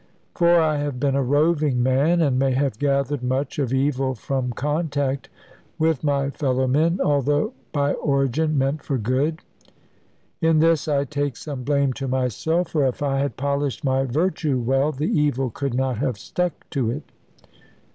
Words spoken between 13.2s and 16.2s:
polished my virtue well, the evil could not have